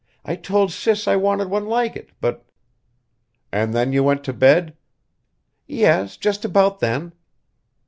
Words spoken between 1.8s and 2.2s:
it,